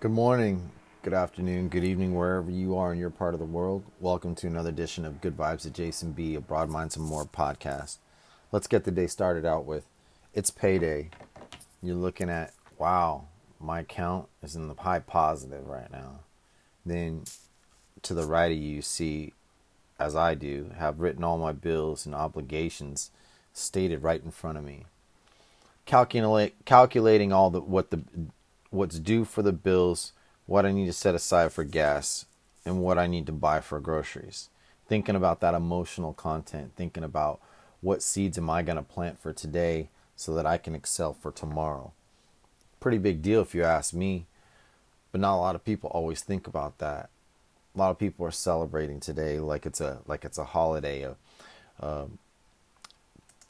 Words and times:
Good 0.00 0.12
morning, 0.12 0.70
good 1.02 1.12
afternoon, 1.12 1.70
good 1.70 1.82
evening, 1.82 2.14
wherever 2.14 2.52
you 2.52 2.76
are 2.76 2.92
in 2.92 3.00
your 3.00 3.10
part 3.10 3.34
of 3.34 3.40
the 3.40 3.46
world. 3.46 3.82
Welcome 3.98 4.36
to 4.36 4.46
another 4.46 4.68
edition 4.68 5.04
of 5.04 5.20
Good 5.20 5.36
Vibes 5.36 5.64
with 5.64 5.74
Jason 5.74 6.12
B, 6.12 6.36
a 6.36 6.40
Broad 6.40 6.70
Minds 6.70 6.94
and 6.94 7.04
More 7.04 7.24
podcast. 7.24 7.98
Let's 8.52 8.68
get 8.68 8.84
the 8.84 8.92
day 8.92 9.08
started 9.08 9.44
out 9.44 9.64
with 9.64 9.86
it's 10.32 10.52
payday. 10.52 11.10
You're 11.82 11.96
looking 11.96 12.30
at, 12.30 12.54
wow, 12.78 13.24
my 13.58 13.80
account 13.80 14.28
is 14.40 14.54
in 14.54 14.68
the 14.68 14.74
high 14.74 15.00
positive 15.00 15.66
right 15.66 15.90
now. 15.90 16.20
Then 16.86 17.24
to 18.02 18.14
the 18.14 18.24
right 18.24 18.52
of 18.52 18.56
you, 18.56 18.76
you 18.76 18.82
see, 18.82 19.32
as 19.98 20.14
I 20.14 20.36
do, 20.36 20.70
have 20.78 21.00
written 21.00 21.24
all 21.24 21.38
my 21.38 21.50
bills 21.50 22.06
and 22.06 22.14
obligations 22.14 23.10
stated 23.52 24.04
right 24.04 24.22
in 24.22 24.30
front 24.30 24.58
of 24.58 24.64
me. 24.64 24.84
Calculate, 25.86 26.54
calculating 26.64 27.32
all 27.32 27.50
the 27.50 27.60
what 27.60 27.90
the 27.90 28.04
what's 28.70 28.98
due 28.98 29.24
for 29.24 29.42
the 29.42 29.52
bills, 29.52 30.12
what 30.46 30.66
I 30.66 30.72
need 30.72 30.86
to 30.86 30.92
set 30.92 31.14
aside 31.14 31.52
for 31.52 31.64
gas, 31.64 32.26
and 32.64 32.82
what 32.82 32.98
I 32.98 33.06
need 33.06 33.26
to 33.26 33.32
buy 33.32 33.60
for 33.60 33.80
groceries. 33.80 34.48
Thinking 34.86 35.16
about 35.16 35.40
that 35.40 35.54
emotional 35.54 36.12
content, 36.12 36.72
thinking 36.76 37.04
about 37.04 37.40
what 37.80 38.02
seeds 38.02 38.38
am 38.38 38.50
I 38.50 38.62
going 38.62 38.76
to 38.76 38.82
plant 38.82 39.20
for 39.20 39.32
today 39.32 39.88
so 40.16 40.34
that 40.34 40.46
I 40.46 40.58
can 40.58 40.74
excel 40.74 41.12
for 41.12 41.30
tomorrow. 41.30 41.92
Pretty 42.80 42.98
big 42.98 43.22
deal 43.22 43.40
if 43.40 43.54
you 43.54 43.64
ask 43.64 43.94
me, 43.94 44.26
but 45.12 45.20
not 45.20 45.36
a 45.36 45.40
lot 45.40 45.54
of 45.54 45.64
people 45.64 45.90
always 45.90 46.22
think 46.22 46.46
about 46.46 46.78
that. 46.78 47.10
A 47.74 47.78
lot 47.78 47.90
of 47.90 47.98
people 47.98 48.26
are 48.26 48.30
celebrating 48.30 48.98
today 48.98 49.38
like 49.38 49.64
it's 49.64 49.80
a 49.80 49.98
like 50.06 50.24
it's 50.24 50.38
a 50.38 50.44
holiday, 50.44 51.02
a, 51.02 51.16
a, 51.80 52.06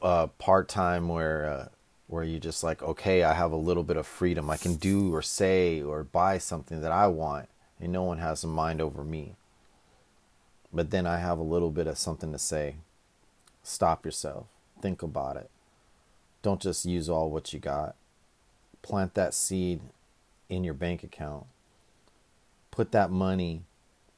a 0.01 0.27
part 0.27 0.67
time 0.67 1.07
where 1.07 1.49
uh, 1.49 1.67
where 2.09 2.23
you're 2.23 2.39
just 2.39 2.63
like, 2.63 2.81
okay, 2.81 3.21
I 3.21 3.33
have 3.33 3.51
a 3.51 3.55
little 3.55 3.83
bit 3.83 3.95
of 3.95 4.07
freedom. 4.07 4.49
I 4.49 4.57
can 4.57 4.75
do 4.75 5.13
or 5.13 5.21
say 5.21 5.79
or 5.79 6.03
buy 6.03 6.39
something 6.39 6.81
that 6.81 6.91
I 6.91 7.05
want, 7.05 7.49
and 7.79 7.93
no 7.93 8.01
one 8.01 8.17
has 8.17 8.43
a 8.43 8.47
mind 8.47 8.81
over 8.81 9.03
me. 9.03 9.35
But 10.73 10.89
then 10.89 11.05
I 11.05 11.19
have 11.19 11.37
a 11.37 11.43
little 11.43 11.69
bit 11.69 11.85
of 11.85 11.99
something 11.99 12.31
to 12.31 12.39
say. 12.39 12.77
Stop 13.61 14.05
yourself. 14.05 14.47
Think 14.81 15.03
about 15.03 15.37
it. 15.37 15.51
Don't 16.41 16.59
just 16.59 16.83
use 16.83 17.09
all 17.09 17.29
what 17.29 17.53
you 17.53 17.59
got. 17.59 17.95
Plant 18.81 19.13
that 19.13 19.35
seed 19.35 19.79
in 20.49 20.63
your 20.63 20.73
bank 20.73 21.03
account. 21.03 21.45
Put 22.71 22.91
that 22.91 23.11
money 23.11 23.61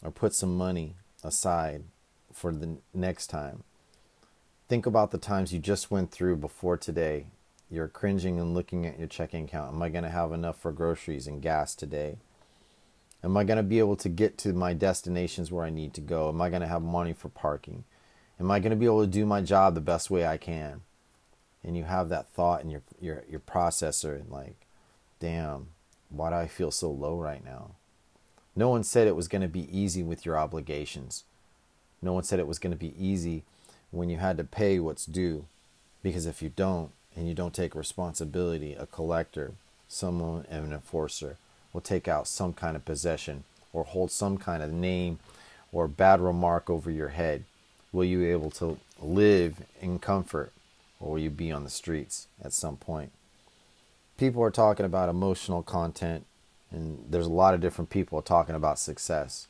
or 0.02 0.12
put 0.12 0.34
some 0.34 0.56
money 0.56 0.96
aside 1.26 1.84
for 2.32 2.54
the 2.54 2.78
next 2.94 3.28
time. 3.28 3.64
Think 4.70 4.86
about 4.86 5.12
the 5.12 5.18
times 5.18 5.52
you 5.52 5.60
just 5.60 5.92
went 5.92 6.12
through 6.12 6.38
before 6.38 6.78
today 6.78 7.26
you're 7.72 7.88
cringing 7.88 8.40
and 8.40 8.54
looking 8.54 8.86
at 8.86 9.00
your 9.00 9.08
checking 9.08 9.46
account. 9.46 9.74
Am 9.74 9.82
I 9.82 9.90
going 9.90 10.04
to 10.04 10.10
have 10.10 10.34
enough 10.34 10.60
for 10.60 10.74
groceries 10.74 11.26
and 11.26 11.42
gas 11.42 11.74
today? 11.74 12.18
Am 13.24 13.38
I 13.38 13.46
going 13.46 13.58
to 13.58 13.64
be 13.64 13.80
able 13.80 13.96
to 13.98 14.10
get 14.10 14.38
to 14.40 14.52
my 14.52 14.74
destinations 14.74 15.52
where 15.52 15.64
I 15.64 15.70
need 15.70 15.94
to 15.94 16.02
go? 16.02 16.28
Am 16.28 16.42
I 16.42 16.50
going 16.50 16.62
to 16.62 16.68
have 16.68 16.82
money 16.82 17.14
for 17.14 17.30
parking? 17.30 17.86
Am 18.40 18.52
I 18.52 18.60
going 18.60 18.72
to 18.72 18.76
be 18.76 18.86
able 18.86 19.02
to 19.02 19.08
do 19.08 19.26
my 19.26 19.42
job 19.42 19.76
the 19.76 19.82
best 19.82 20.10
way 20.10 20.26
I 20.26 20.38
can? 20.38 20.82
And 21.64 21.78
you 21.78 21.86
have 21.86 22.10
that 22.10 22.28
thought 22.30 22.64
in 22.64 22.72
your 22.72 22.82
your 23.00 23.24
your 23.30 23.40
processor 23.40 24.20
and 24.20 24.30
like, 24.30 24.66
damn, 25.20 25.68
why 26.10 26.32
do 26.32 26.36
I 26.36 26.48
feel 26.48 26.72
so 26.72 26.90
low 26.90 27.18
right 27.18 27.46
now? 27.46 27.76
No 28.56 28.70
one 28.70 28.84
said 28.84 29.08
it 29.08 29.16
was 29.16 29.28
going 29.28 29.44
to 29.44 29.48
be 29.48 29.70
easy 29.76 30.04
with 30.04 30.26
your 30.26 30.38
obligations. 30.38 31.24
No 32.02 32.14
one 32.14 32.24
said 32.24 32.40
it 32.40 32.48
was 32.48 32.60
going 32.60 32.72
to 32.72 32.78
be 32.78 32.96
easy 32.98 33.44
when 33.92 34.10
you 34.10 34.18
had 34.18 34.38
to 34.38 34.44
pay 34.44 34.80
what's 34.80 35.06
due. 35.06 35.46
Because 36.02 36.26
if 36.26 36.42
you 36.42 36.50
don't, 36.50 36.92
and 37.16 37.28
you 37.28 37.34
don't 37.34 37.54
take 37.54 37.76
responsibility, 37.76 38.74
a 38.74 38.86
collector, 38.86 39.54
someone, 39.88 40.46
an 40.50 40.72
enforcer 40.72 41.38
will 41.74 41.82
take 41.82 42.08
out 42.08 42.28
some 42.28 42.54
kind 42.54 42.76
of 42.76 42.86
possession 42.86 43.44
or 43.74 43.84
hold 43.84 44.12
some 44.12 44.38
kind 44.38 44.62
of 44.64 44.72
name 44.72 45.20
or 45.72 45.88
bad 45.88 46.20
remark 46.20 46.70
over 46.70 46.92
your 46.92 47.10
head. 47.10 47.44
Will 47.92 48.06
you 48.06 48.20
be 48.20 48.32
able 48.32 48.52
to 48.52 48.78
live 49.02 49.64
in 49.82 50.00
comfort 50.00 50.52
or 51.00 51.12
will 51.12 51.20
you 51.20 51.30
be 51.30 51.52
on 51.52 51.64
the 51.64 51.70
streets 51.70 52.28
at 52.44 52.54
some 52.54 52.78
point? 52.78 53.12
People 54.18 54.44
are 54.44 54.52
talking 54.52 54.86
about 54.86 55.10
emotional 55.10 55.64
content, 55.64 56.26
and 56.70 57.06
there's 57.10 57.26
a 57.26 57.32
lot 57.32 57.56
of 57.56 57.62
different 57.62 57.90
people 57.90 58.22
talking 58.22 58.54
about 58.54 58.78
success. 58.78 59.48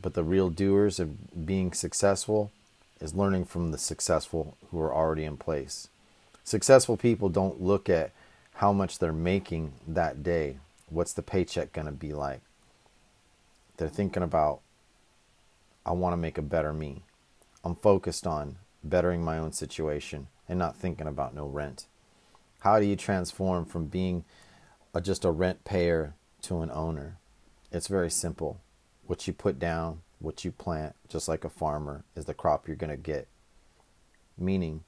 But 0.00 0.14
the 0.14 0.22
real 0.22 0.48
doers 0.48 1.00
of 1.00 1.44
being 1.44 1.72
successful 1.72 2.52
is 3.00 3.14
learning 3.14 3.46
from 3.46 3.72
the 3.72 3.78
successful 3.78 4.56
who 4.70 4.80
are 4.80 4.94
already 4.94 5.24
in 5.24 5.36
place. 5.36 5.88
Successful 6.48 6.96
people 6.96 7.28
don't 7.28 7.60
look 7.60 7.90
at 7.90 8.10
how 8.54 8.72
much 8.72 8.98
they're 8.98 9.12
making 9.12 9.74
that 9.86 10.22
day. 10.22 10.56
What's 10.88 11.12
the 11.12 11.20
paycheck 11.20 11.74
going 11.74 11.84
to 11.84 11.92
be 11.92 12.14
like? 12.14 12.40
They're 13.76 13.90
thinking 13.90 14.22
about, 14.22 14.60
I 15.84 15.92
want 15.92 16.14
to 16.14 16.16
make 16.16 16.38
a 16.38 16.42
better 16.42 16.72
me. 16.72 17.02
I'm 17.62 17.76
focused 17.76 18.26
on 18.26 18.56
bettering 18.82 19.22
my 19.22 19.36
own 19.36 19.52
situation 19.52 20.28
and 20.48 20.58
not 20.58 20.74
thinking 20.74 21.06
about 21.06 21.34
no 21.34 21.44
rent. 21.44 21.84
How 22.60 22.80
do 22.80 22.86
you 22.86 22.96
transform 22.96 23.66
from 23.66 23.84
being 23.84 24.24
a, 24.94 25.02
just 25.02 25.26
a 25.26 25.30
rent 25.30 25.64
payer 25.64 26.14
to 26.44 26.62
an 26.62 26.70
owner? 26.70 27.18
It's 27.70 27.88
very 27.88 28.10
simple. 28.10 28.58
What 29.06 29.26
you 29.26 29.34
put 29.34 29.58
down, 29.58 30.00
what 30.18 30.46
you 30.46 30.52
plant, 30.52 30.96
just 31.10 31.28
like 31.28 31.44
a 31.44 31.50
farmer, 31.50 32.04
is 32.16 32.24
the 32.24 32.32
crop 32.32 32.66
you're 32.66 32.74
going 32.74 32.88
to 32.88 32.96
get. 32.96 33.28
Meaning, 34.38 34.84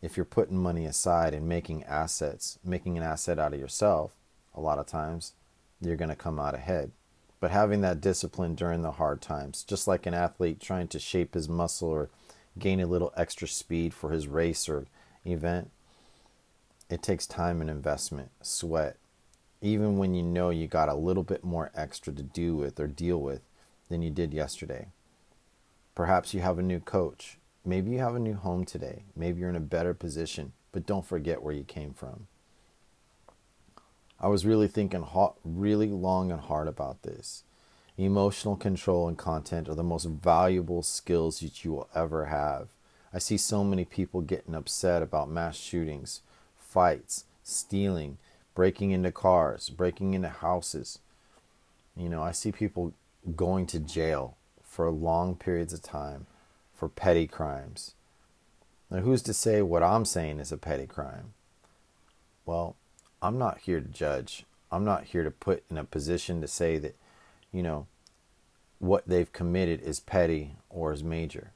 if 0.00 0.16
you're 0.16 0.24
putting 0.24 0.58
money 0.58 0.86
aside 0.86 1.34
and 1.34 1.48
making 1.48 1.84
assets, 1.84 2.58
making 2.64 2.96
an 2.96 3.02
asset 3.02 3.38
out 3.38 3.54
of 3.54 3.60
yourself, 3.60 4.12
a 4.54 4.60
lot 4.60 4.78
of 4.78 4.86
times 4.86 5.32
you're 5.80 5.96
going 5.96 6.08
to 6.08 6.16
come 6.16 6.38
out 6.38 6.54
ahead. 6.54 6.92
But 7.40 7.50
having 7.50 7.80
that 7.82 8.00
discipline 8.00 8.54
during 8.54 8.82
the 8.82 8.92
hard 8.92 9.20
times, 9.20 9.62
just 9.62 9.86
like 9.86 10.06
an 10.06 10.14
athlete 10.14 10.60
trying 10.60 10.88
to 10.88 10.98
shape 10.98 11.34
his 11.34 11.48
muscle 11.48 11.88
or 11.88 12.10
gain 12.58 12.80
a 12.80 12.86
little 12.86 13.12
extra 13.16 13.46
speed 13.46 13.94
for 13.94 14.10
his 14.10 14.26
race 14.26 14.68
or 14.68 14.86
event, 15.24 15.70
it 16.90 17.02
takes 17.02 17.26
time 17.26 17.60
and 17.60 17.70
investment, 17.70 18.30
sweat. 18.42 18.96
Even 19.60 19.98
when 19.98 20.14
you 20.14 20.22
know 20.22 20.50
you 20.50 20.66
got 20.66 20.88
a 20.88 20.94
little 20.94 21.22
bit 21.22 21.44
more 21.44 21.70
extra 21.74 22.12
to 22.12 22.22
do 22.22 22.56
with 22.56 22.78
or 22.80 22.86
deal 22.86 23.20
with 23.20 23.42
than 23.88 24.02
you 24.02 24.10
did 24.10 24.32
yesterday. 24.32 24.86
Perhaps 25.94 26.32
you 26.32 26.40
have 26.40 26.58
a 26.58 26.62
new 26.62 26.80
coach 26.80 27.38
Maybe 27.68 27.90
you 27.90 27.98
have 27.98 28.14
a 28.14 28.18
new 28.18 28.32
home 28.32 28.64
today. 28.64 29.02
Maybe 29.14 29.40
you're 29.40 29.50
in 29.50 29.54
a 29.54 29.60
better 29.60 29.92
position, 29.92 30.52
but 30.72 30.86
don't 30.86 31.04
forget 31.04 31.42
where 31.42 31.52
you 31.52 31.64
came 31.64 31.92
from. 31.92 32.26
I 34.18 34.28
was 34.28 34.46
really 34.46 34.68
thinking 34.68 35.06
really 35.44 35.88
long 35.88 36.32
and 36.32 36.40
hard 36.40 36.66
about 36.66 37.02
this. 37.02 37.42
Emotional 37.98 38.56
control 38.56 39.06
and 39.06 39.18
content 39.18 39.68
are 39.68 39.74
the 39.74 39.82
most 39.82 40.06
valuable 40.06 40.82
skills 40.82 41.40
that 41.40 41.62
you 41.62 41.72
will 41.72 41.90
ever 41.94 42.24
have. 42.24 42.68
I 43.12 43.18
see 43.18 43.36
so 43.36 43.62
many 43.62 43.84
people 43.84 44.22
getting 44.22 44.54
upset 44.54 45.02
about 45.02 45.28
mass 45.28 45.56
shootings, 45.56 46.22
fights, 46.58 47.26
stealing, 47.42 48.16
breaking 48.54 48.92
into 48.92 49.12
cars, 49.12 49.68
breaking 49.68 50.14
into 50.14 50.30
houses. 50.30 51.00
You 51.94 52.08
know, 52.08 52.22
I 52.22 52.32
see 52.32 52.50
people 52.50 52.94
going 53.36 53.66
to 53.66 53.78
jail 53.78 54.38
for 54.64 54.90
long 54.90 55.34
periods 55.34 55.74
of 55.74 55.82
time 55.82 56.26
for 56.78 56.88
petty 56.88 57.26
crimes. 57.26 57.94
Now, 58.88 59.00
who's 59.00 59.22
to 59.22 59.34
say 59.34 59.60
what 59.62 59.82
I'm 59.82 60.04
saying 60.04 60.38
is 60.38 60.52
a 60.52 60.56
petty 60.56 60.86
crime? 60.86 61.34
Well, 62.46 62.76
I'm 63.20 63.36
not 63.36 63.58
here 63.58 63.80
to 63.80 63.88
judge. 63.88 64.46
I'm 64.70 64.84
not 64.84 65.04
here 65.04 65.24
to 65.24 65.30
put 65.32 65.64
in 65.68 65.76
a 65.76 65.82
position 65.82 66.40
to 66.40 66.46
say 66.46 66.78
that, 66.78 66.94
you 67.52 67.64
know, 67.64 67.88
what 68.78 69.08
they've 69.08 69.32
committed 69.32 69.82
is 69.82 69.98
petty 69.98 70.54
or 70.70 70.92
is 70.92 71.02
major. 71.02 71.50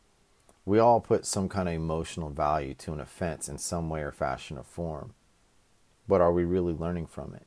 We 0.66 0.80
all 0.80 1.00
put 1.00 1.24
some 1.24 1.48
kind 1.48 1.68
of 1.68 1.74
emotional 1.74 2.30
value 2.30 2.74
to 2.74 2.92
an 2.92 3.00
offense 3.00 3.48
in 3.48 3.58
some 3.58 3.88
way 3.88 4.00
or 4.00 4.10
fashion 4.10 4.58
or 4.58 4.64
form. 4.64 5.14
But 6.08 6.20
are 6.20 6.32
we 6.32 6.44
really 6.44 6.72
learning 6.72 7.06
from 7.06 7.32
it? 7.34 7.46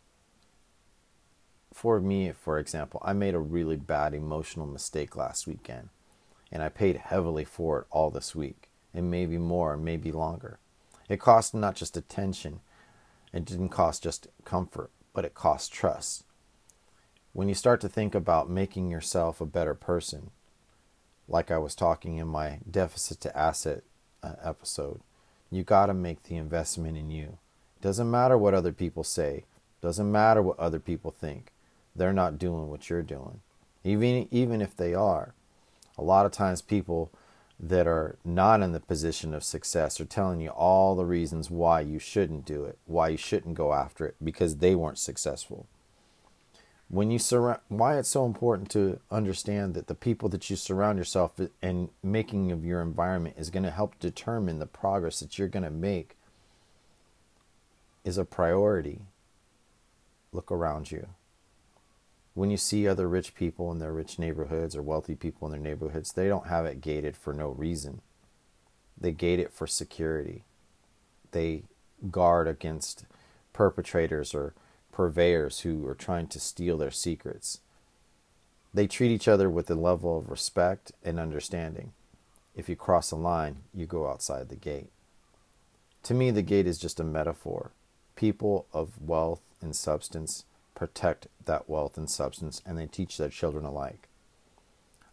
For 1.73 1.99
me, 1.99 2.31
for 2.31 2.57
example, 2.57 3.01
I 3.03 3.11
made 3.11 3.35
a 3.35 3.39
really 3.39 3.75
bad 3.75 4.13
emotional 4.13 4.65
mistake 4.65 5.17
last 5.17 5.45
weekend 5.45 5.89
and 6.51 6.63
I 6.63 6.69
paid 6.69 6.97
heavily 6.97 7.45
for 7.45 7.81
it 7.81 7.87
all 7.91 8.11
this 8.11 8.35
week, 8.35 8.69
and 8.93 9.11
maybe 9.11 9.37
more, 9.37 9.73
and 9.73 9.83
maybe 9.83 10.11
longer. 10.11 10.59
It 11.09 11.19
cost 11.19 11.53
not 11.53 11.75
just 11.75 11.97
attention, 11.97 12.61
it 13.33 13.45
didn't 13.45 13.69
cost 13.69 14.03
just 14.03 14.27
comfort, 14.43 14.89
but 15.13 15.25
it 15.25 15.33
cost 15.33 15.71
trust. 15.71 16.23
When 17.33 17.49
you 17.49 17.55
start 17.55 17.81
to 17.81 17.89
think 17.89 18.15
about 18.15 18.49
making 18.49 18.89
yourself 18.89 19.41
a 19.41 19.45
better 19.45 19.75
person, 19.75 20.31
like 21.27 21.51
I 21.51 21.57
was 21.57 21.75
talking 21.75 22.17
in 22.17 22.27
my 22.27 22.59
deficit 22.69 23.19
to 23.21 23.37
asset 23.37 23.83
uh, 24.23 24.35
episode, 24.43 25.01
you 25.51 25.63
got 25.63 25.87
to 25.87 25.93
make 25.93 26.23
the 26.23 26.37
investment 26.37 26.97
in 26.97 27.09
you. 27.09 27.37
Doesn't 27.81 28.09
matter 28.09 28.37
what 28.37 28.53
other 28.53 28.71
people 28.71 29.03
say, 29.03 29.43
doesn't 29.81 30.11
matter 30.11 30.41
what 30.41 30.57
other 30.59 30.79
people 30.79 31.11
think. 31.11 31.51
They're 31.95 32.13
not 32.13 32.39
doing 32.39 32.69
what 32.69 32.89
you're 32.89 33.03
doing. 33.03 33.41
Even 33.83 34.27
even 34.31 34.61
if 34.61 34.75
they 34.75 34.93
are, 34.93 35.33
a 35.97 36.03
lot 36.03 36.25
of 36.25 36.31
times 36.31 36.61
people 36.61 37.11
that 37.59 37.87
are 37.87 38.17
not 38.25 38.61
in 38.61 38.73
the 38.73 38.79
position 38.81 39.33
of 39.33 39.43
success 39.43 39.99
are 40.01 40.05
telling 40.05 40.41
you 40.41 40.49
all 40.49 40.95
the 40.95 41.05
reasons 41.05 41.49
why 41.49 41.79
you 41.79 41.99
shouldn't 41.99 42.45
do 42.45 42.65
it, 42.65 42.77
why 42.85 43.07
you 43.09 43.17
shouldn't 43.17 43.55
go 43.55 43.73
after 43.73 44.05
it, 44.05 44.15
because 44.23 44.57
they 44.57 44.75
weren't 44.75 44.97
successful. 44.99 45.67
when 46.87 47.09
you 47.09 47.17
surround 47.17 47.59
why 47.67 47.97
it's 47.97 48.09
so 48.09 48.25
important 48.25 48.69
to 48.69 48.99
understand 49.09 49.73
that 49.73 49.87
the 49.87 49.95
people 49.95 50.29
that 50.29 50.49
you 50.49 50.55
surround 50.55 50.97
yourself 50.99 51.39
and 51.61 51.89
making 52.03 52.51
of 52.51 52.63
your 52.63 52.81
environment 52.81 53.35
is 53.39 53.49
going 53.49 53.63
to 53.63 53.71
help 53.71 53.97
determine 53.99 54.59
the 54.59 54.67
progress 54.67 55.19
that 55.19 55.39
you're 55.39 55.47
going 55.47 55.63
to 55.63 55.71
make 55.71 56.15
is 58.03 58.17
a 58.19 58.25
priority 58.25 59.01
look 60.31 60.51
around 60.51 60.91
you 60.91 61.07
when 62.35 62.51
you 62.51 62.57
see 62.57 62.87
other 62.87 63.09
rich 63.09 63.33
people 63.33 63.71
in 63.71 63.79
their 63.79 63.93
rich 63.93 64.19
neighborhoods 64.19 64.75
or 64.75 64.83
wealthy 64.83 65.15
people 65.15 65.47
in 65.47 65.51
their 65.51 65.71
neighborhoods 65.71 66.13
they 66.13 66.27
don't 66.27 66.47
have 66.47 66.65
it 66.65 66.81
gated 66.81 67.17
for 67.17 67.33
no 67.33 67.49
reason 67.49 68.01
they 68.95 69.11
gate 69.11 69.39
it 69.39 69.51
for 69.51 69.65
security 69.65 70.43
they 71.31 71.63
guard 72.11 72.47
against 72.47 73.05
perpetrators 73.53 74.33
or 74.33 74.53
purveyors 74.91 75.61
who 75.61 75.85
are 75.87 75.95
trying 75.95 76.27
to 76.27 76.39
steal 76.39 76.77
their 76.77 76.91
secrets. 76.91 77.59
They 78.73 78.87
treat 78.87 79.11
each 79.11 79.27
other 79.27 79.49
with 79.49 79.69
a 79.69 79.75
level 79.75 80.17
of 80.17 80.29
respect 80.29 80.91
and 81.03 81.19
understanding. 81.19 81.91
If 82.55 82.69
you 82.69 82.75
cross 82.75 83.11
a 83.11 83.17
line, 83.17 83.57
you 83.73 83.85
go 83.85 84.07
outside 84.07 84.49
the 84.49 84.55
gate. 84.55 84.89
To 86.03 86.13
me, 86.13 86.31
the 86.31 86.41
gate 86.41 86.67
is 86.67 86.77
just 86.77 86.99
a 86.99 87.03
metaphor. 87.03 87.71
People 88.15 88.67
of 88.71 89.01
wealth 89.01 89.41
and 89.61 89.75
substance 89.75 90.45
protect 90.75 91.27
that 91.45 91.69
wealth 91.69 91.97
and 91.97 92.09
substance, 92.09 92.61
and 92.65 92.77
they 92.77 92.85
teach 92.85 93.17
their 93.17 93.29
children 93.29 93.65
alike. 93.65 94.07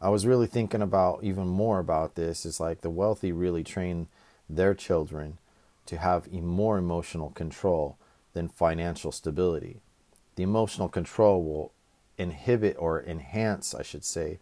I 0.01 0.09
was 0.09 0.27
really 0.27 0.49
thinking 0.49 0.83
about 0.83 1.23
even 1.23 1.47
more 1.47 1.79
about 1.79 2.17
this 2.17 2.45
is 2.45 2.59
like 2.59 2.81
the 2.81 2.91
wealthy 2.91 3.31
really 3.31 3.63
train 3.63 4.09
their 4.51 4.75
children 4.75 5.39
to 5.87 5.97
have 5.97 6.33
more 6.33 6.77
emotional 6.77 7.31
control 7.31 7.97
than 8.33 8.49
financial 8.49 9.13
stability. 9.13 9.81
The 10.35 10.43
emotional 10.43 10.89
control 10.89 11.45
will 11.45 11.73
inhibit 12.19 12.77
or 12.79 13.03
enhance, 13.03 13.75
I 13.75 13.83
should 13.83 14.05
say, 14.05 14.41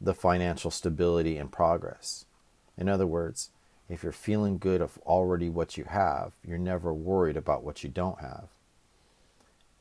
the 0.00 0.14
financial 0.14 0.70
stability 0.70 1.36
and 1.36 1.52
progress. 1.52 2.24
In 2.76 2.88
other 2.88 3.06
words, 3.06 3.50
if 3.88 4.02
you're 4.02 4.12
feeling 4.12 4.58
good 4.58 4.80
of 4.80 4.98
already 5.04 5.48
what 5.50 5.76
you 5.76 5.84
have, 5.84 6.32
you're 6.44 6.58
never 6.58 6.94
worried 6.94 7.36
about 7.36 7.62
what 7.62 7.84
you 7.84 7.90
don't 7.90 8.20
have. 8.20 8.48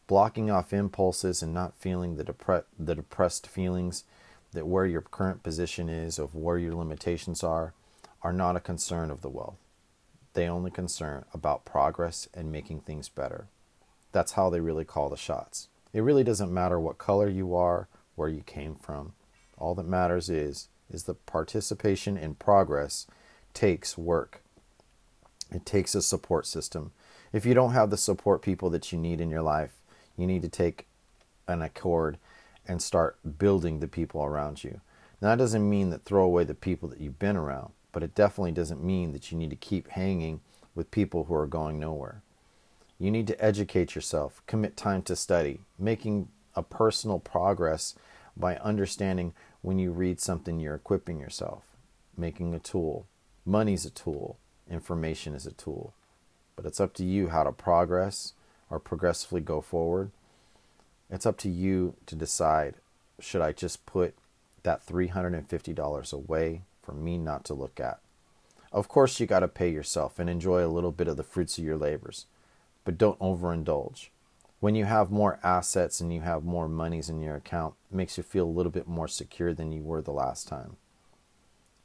Blocking 0.09 0.50
off 0.50 0.73
impulses 0.73 1.44
and 1.44 1.53
not 1.53 1.77
feeling 1.77 2.15
the, 2.15 2.23
depre- 2.23 2.63
the 2.79 2.95
depressed 2.95 3.45
feelings 3.45 4.06
that 4.53 4.65
where 4.65 4.88
your 4.88 5.01
current 5.03 5.44
position 5.44 5.88
is, 5.88 6.17
of 6.17 6.33
where 6.33 6.57
your 6.57 6.73
limitations 6.73 7.44
are, 7.44 7.75
are 8.23 8.33
not 8.33 8.56
a 8.56 8.59
concern 8.59 9.11
of 9.11 9.21
the 9.21 9.29
wealth. 9.29 9.59
They 10.33 10.50
only 10.50 10.71
concern 10.71 11.25
about 11.31 11.63
progress 11.63 12.27
and 12.33 12.51
making 12.51 12.81
things 12.81 13.07
better. 13.07 13.50
That's 14.11 14.31
how 14.31 14.50
they 14.50 14.59
really 14.59 14.83
call 14.83 15.09
the 15.09 15.15
shots. 15.15 15.67
It 15.94 16.01
really 16.01 16.23
doesn't 16.23 16.51
matter 16.51 16.79
what 16.79 16.97
color 16.97 17.29
you 17.29 17.56
are, 17.56 17.88
where 18.15 18.29
you 18.29 18.41
came 18.41 18.73
from. 18.73 19.13
All 19.59 19.75
that 19.75 19.85
matters 19.85 20.27
is 20.27 20.69
is 20.91 21.03
the 21.03 21.13
participation 21.13 22.17
in 22.17 22.33
progress 22.33 23.06
takes 23.53 23.95
work. 23.95 24.41
It 25.51 25.67
takes 25.67 25.94
a 25.94 26.01
support 26.01 26.47
system. 26.47 26.94
If 27.31 27.45
you 27.45 27.53
don't 27.53 27.73
have 27.73 27.91
the 27.91 27.97
support 27.97 28.41
people 28.41 28.71
that 28.71 28.91
you 28.91 28.97
need 28.97 29.21
in 29.21 29.29
your 29.29 29.44
life, 29.44 29.75
you 30.19 30.27
need 30.27 30.42
to 30.42 30.50
take 30.50 30.86
an 31.48 31.62
accord 31.62 32.18
and 32.68 32.81
start 32.81 33.18
building 33.38 33.80
the 33.80 33.88
people 33.88 34.24
around 34.24 34.63
you. 34.63 34.81
Now, 35.21 35.30
that 35.30 35.39
doesn't 35.39 35.69
mean 35.69 35.89
that 35.89 36.04
throw 36.04 36.24
away 36.24 36.44
the 36.44 36.54
people 36.54 36.88
that 36.89 37.01
you've 37.01 37.19
been 37.19 37.36
around 37.36 37.71
but 37.92 38.04
it 38.04 38.16
definitely 38.16 38.51
doesn't 38.51 38.83
mean 38.83 39.12
that 39.13 39.31
you 39.31 39.38
need 39.38 39.50
to 39.50 39.56
keep 39.56 39.89
hanging 39.89 40.42
with 40.75 40.92
people 40.92 41.25
who 41.25 41.33
are 41.33 41.48
going 41.48 41.80
nowhere. 41.80 42.21
You 43.00 43.12
need 43.12 43.27
to 43.27 43.44
educate 43.44 43.95
yourself, 43.95 44.42
commit 44.45 44.77
time 44.77 45.01
to 45.04 45.16
study, 45.16 45.62
making 45.77 46.27
a 46.56 46.62
personal 46.62 47.19
progress 47.19 47.95
by 48.36 48.57
understanding 48.57 49.33
when 49.62 49.80
you 49.80 49.92
read 49.92 50.19
something, 50.19 50.60
you're 50.60 50.75
equipping 50.75 51.19
yourself, 51.19 51.63
making 52.18 52.54
a 52.54 52.60
tool. 52.60 53.07
Money's 53.45 53.86
a 53.86 53.89
tool, 53.89 54.38
information 54.69 55.33
is 55.33 55.45
a 55.45 55.51
tool. 55.51 55.94
But 56.56 56.66
it's 56.66 56.80
up 56.80 56.94
to 56.95 57.06
you 57.06 57.30
how 57.30 57.44
to 57.44 57.51
progress 57.51 58.33
or 58.69 58.80
progressively 58.80 59.42
go 59.42 59.62
forward. 59.62 60.12
It's 61.10 61.25
up 61.25 61.38
to 61.39 61.50
you 61.50 61.95
to 62.06 62.16
decide 62.16 62.75
should 63.19 63.42
I 63.42 63.51
just 63.51 63.86
put 63.86 64.16
that 64.63 64.86
$350 64.86 66.13
away 66.13 66.62
for 66.81 66.94
me 66.94 67.18
not 67.18 67.44
to 67.45 67.54
look 67.54 67.80
at. 67.80 68.00
Of 68.71 68.88
course, 68.88 69.19
you 69.19 69.25
got 69.25 69.39
to 69.39 69.48
pay 69.48 69.69
yourself 69.69 70.19
and 70.19 70.30
enjoy 70.30 70.63
a 70.63 70.68
little 70.68 70.92
bit 70.92 71.07
of 71.07 71.18
the 71.18 71.24
fruits 71.24 71.57
of 71.57 71.63
your 71.63 71.77
labors, 71.77 72.27
but 72.86 72.98
don't 72.98 73.19
overindulge. 73.19 74.10
When 74.60 74.75
you 74.75 74.86
have 74.86 75.10
more 75.10 75.39
assets 75.42 76.01
and 76.01 76.13
you 76.13 76.21
have 76.21 76.44
more 76.44 76.68
monies 76.68 77.10
in 77.10 77.21
your 77.21 77.36
account, 77.36 77.75
it 77.89 77.95
makes 77.95 78.18
you 78.18 78.24
feel 78.24 78.45
a 78.45 78.51
little 78.51 78.71
bit 78.71 78.88
more 78.88 79.07
secure 79.07 79.54
than 79.54 79.71
you 79.71 79.81
were 79.81 80.01
the 80.01 80.12
last 80.12 80.48
time. 80.48 80.75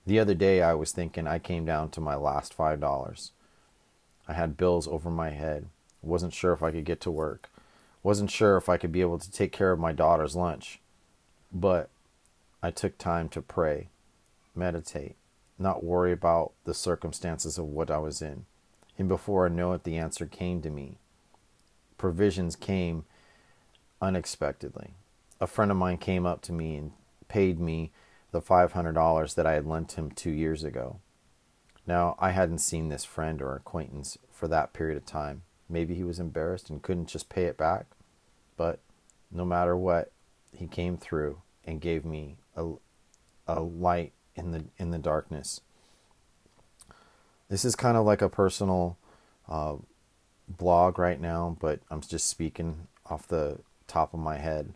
The 0.06 0.18
other 0.18 0.34
day, 0.34 0.60
I 0.60 0.74
was 0.74 0.92
thinking 0.92 1.26
I 1.26 1.38
came 1.38 1.64
down 1.64 1.90
to 1.90 2.00
my 2.00 2.16
last 2.16 2.56
$5. 2.56 3.30
I 4.28 4.32
had 4.32 4.56
bills 4.56 4.86
over 4.88 5.08
my 5.08 5.30
head, 5.30 5.68
wasn't 6.06 6.34
sure 6.34 6.52
if 6.52 6.62
I 6.62 6.70
could 6.70 6.84
get 6.84 7.00
to 7.02 7.10
work, 7.10 7.50
wasn't 8.02 8.30
sure 8.30 8.56
if 8.56 8.68
I 8.68 8.76
could 8.76 8.92
be 8.92 9.00
able 9.00 9.18
to 9.18 9.30
take 9.30 9.52
care 9.52 9.72
of 9.72 9.78
my 9.78 9.92
daughter's 9.92 10.36
lunch, 10.36 10.80
but 11.52 11.90
I 12.62 12.70
took 12.70 12.98
time 12.98 13.28
to 13.30 13.42
pray 13.42 13.88
meditate, 14.54 15.16
not 15.58 15.84
worry 15.84 16.12
about 16.12 16.52
the 16.64 16.74
circumstances 16.74 17.58
of 17.58 17.64
what 17.64 17.90
I 17.90 17.98
was 17.98 18.22
in. 18.22 18.46
And 18.98 19.08
before 19.08 19.46
I 19.46 19.48
know 19.48 19.72
it, 19.72 19.84
the 19.84 19.96
answer 19.96 20.26
came 20.26 20.62
to 20.62 20.70
me. 20.70 20.98
Provisions 21.98 22.54
came 22.56 23.04
unexpectedly. 24.00 24.94
A 25.40 25.46
friend 25.46 25.70
of 25.70 25.76
mine 25.76 25.98
came 25.98 26.26
up 26.26 26.42
to 26.42 26.52
me 26.52 26.76
and 26.76 26.92
paid 27.28 27.58
me 27.58 27.90
the 28.30 28.40
$500 28.40 29.34
that 29.34 29.46
I 29.46 29.52
had 29.52 29.66
lent 29.66 29.92
him 29.92 30.10
two 30.10 30.30
years 30.30 30.64
ago. 30.64 31.00
Now, 31.86 32.16
I 32.18 32.30
hadn't 32.30 32.58
seen 32.58 32.88
this 32.88 33.04
friend 33.04 33.42
or 33.42 33.54
acquaintance 33.54 34.16
for 34.30 34.48
that 34.48 34.72
period 34.72 34.96
of 34.96 35.06
time. 35.06 35.42
Maybe 35.74 35.96
he 35.96 36.04
was 36.04 36.20
embarrassed 36.20 36.70
and 36.70 36.80
couldn't 36.80 37.08
just 37.08 37.28
pay 37.28 37.46
it 37.46 37.56
back, 37.56 37.86
but 38.56 38.78
no 39.32 39.44
matter 39.44 39.76
what, 39.76 40.12
he 40.56 40.68
came 40.68 40.96
through 40.96 41.38
and 41.64 41.80
gave 41.80 42.04
me 42.04 42.36
a, 42.54 42.74
a 43.48 43.60
light 43.60 44.12
in 44.36 44.52
the 44.52 44.66
in 44.78 44.92
the 44.92 45.00
darkness. 45.00 45.62
This 47.48 47.64
is 47.64 47.74
kind 47.74 47.96
of 47.96 48.06
like 48.06 48.22
a 48.22 48.28
personal 48.28 48.96
uh, 49.48 49.74
blog 50.48 50.96
right 50.96 51.20
now, 51.20 51.56
but 51.60 51.80
I'm 51.90 52.00
just 52.00 52.28
speaking 52.28 52.86
off 53.06 53.26
the 53.26 53.58
top 53.88 54.14
of 54.14 54.20
my 54.20 54.36
head. 54.36 54.74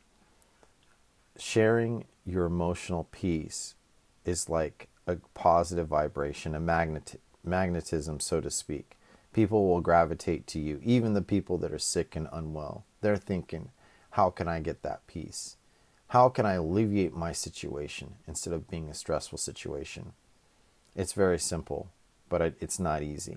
Sharing 1.38 2.06
your 2.26 2.46
emotional 2.46 3.06
peace 3.12 3.76
is 4.24 4.48
like 4.48 4.88
a 5.06 5.18
positive 5.32 5.86
vibration, 5.86 6.56
a 6.56 6.60
magnet 6.60 7.20
magnetism, 7.44 8.18
so 8.18 8.40
to 8.40 8.50
speak. 8.50 8.97
People 9.32 9.68
will 9.68 9.80
gravitate 9.80 10.46
to 10.48 10.58
you, 10.58 10.80
even 10.82 11.14
the 11.14 11.22
people 11.22 11.58
that 11.58 11.72
are 11.72 11.78
sick 11.78 12.16
and 12.16 12.28
unwell. 12.32 12.84
They're 13.00 13.16
thinking, 13.16 13.70
how 14.10 14.30
can 14.30 14.48
I 14.48 14.60
get 14.60 14.82
that 14.82 15.06
peace? 15.06 15.56
How 16.08 16.28
can 16.28 16.46
I 16.46 16.54
alleviate 16.54 17.14
my 17.14 17.32
situation 17.32 18.14
instead 18.26 18.54
of 18.54 18.70
being 18.70 18.88
a 18.88 18.94
stressful 18.94 19.38
situation? 19.38 20.12
It's 20.96 21.12
very 21.12 21.38
simple, 21.38 21.88
but 22.28 22.40
it's 22.60 22.80
not 22.80 23.02
easy. 23.02 23.36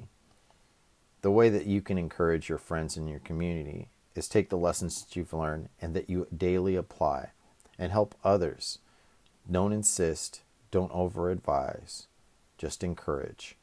The 1.22 1.32
way 1.32 1.50
that 1.50 1.68
you 1.68 1.82
can 1.82 1.98
encourage 1.98 2.50
your 2.50 2.58
friends 2.58 2.98
in 2.98 3.08
your 3.08 3.20
community 3.20 3.90
is 4.16 4.28
take 4.28 4.50
the 4.50 4.58
lessons 4.58 5.04
that 5.04 5.16
you've 5.16 5.34
learned 5.34 5.70
and 5.82 5.94
that 5.94 6.10
you 6.10 6.28
daily 6.36 6.76
apply 6.76 7.32
and 7.78 7.92
help 7.92 8.16
others. 8.24 8.80
Don't 9.50 9.74
insist, 9.74 10.42
don't 10.72 10.92
over 10.92 11.30
advise, 11.30 12.08
just 12.58 12.84
encourage. 12.84 13.56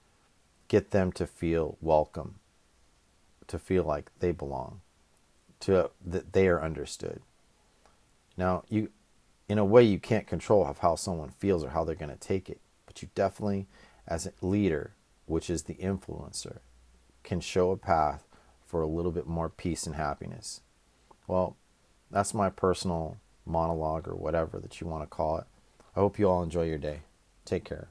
Get 0.69 0.91
them 0.91 1.13
to 1.13 1.27
feel 1.27 1.77
welcome, 1.81 2.37
to 3.47 3.59
feel 3.59 3.85
like 3.85 4.11
they 4.21 4.33
belong, 4.33 4.81
to 5.61 5.91
that 6.05 6.33
they 6.33 6.49
are 6.49 6.63
understood. 6.63 7.21
Now, 8.37 8.65
you 8.69 8.91
in 9.49 9.59
a 9.59 9.65
way 9.65 9.83
you 9.83 9.99
can't 9.99 10.27
control 10.27 10.67
of 10.67 10.79
how 10.79 10.95
someone 10.95 11.31
feels 11.31 11.65
or 11.65 11.71
how 11.71 11.85
they're 11.85 11.95
going 11.95 12.11
to 12.11 12.17
take 12.17 12.51
it 12.51 12.61
but 12.87 13.03
you 13.03 13.09
definitely 13.15 13.67
as 14.07 14.27
a 14.27 14.47
leader 14.47 14.93
which 15.27 15.51
is 15.51 15.63
the 15.63 15.75
influencer 15.75 16.59
can 17.23 17.41
show 17.41 17.71
a 17.71 17.77
path 17.77 18.27
for 18.65 18.83
a 18.83 18.87
little 18.87 19.13
bit 19.13 19.27
more 19.27 19.49
peace 19.49 19.87
and 19.87 19.97
happiness. 19.97 20.61
Well 21.27 21.57
that's 22.11 22.35
my 22.35 22.51
personal 22.51 23.17
monologue 23.45 24.07
or 24.07 24.15
whatever 24.15 24.59
that 24.59 24.81
you 24.81 24.87
want 24.87 25.03
to 25.03 25.07
call 25.07 25.39
it. 25.39 25.45
I 25.97 26.01
hope 26.01 26.19
you 26.19 26.29
all 26.29 26.43
enjoy 26.43 26.65
your 26.65 26.79
day. 26.79 27.01
Take 27.45 27.65
care 27.65 27.89